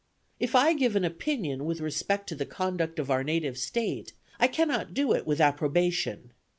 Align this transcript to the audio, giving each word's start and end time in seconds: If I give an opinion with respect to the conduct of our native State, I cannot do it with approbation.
If 0.39 0.55
I 0.55 0.73
give 0.73 0.95
an 0.95 1.05
opinion 1.05 1.63
with 1.63 1.79
respect 1.79 2.27
to 2.29 2.35
the 2.35 2.47
conduct 2.47 2.97
of 2.97 3.11
our 3.11 3.23
native 3.23 3.55
State, 3.59 4.13
I 4.39 4.47
cannot 4.47 4.95
do 4.95 5.11
it 5.13 5.27
with 5.27 5.39
approbation. 5.39 6.33